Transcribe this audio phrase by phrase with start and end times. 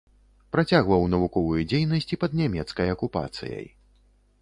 [0.55, 3.65] Працягваў навуковую дзейнасць і пад нямецкай акупацыяй.